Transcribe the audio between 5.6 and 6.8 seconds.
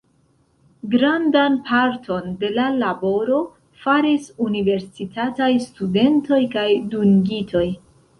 studentoj kaj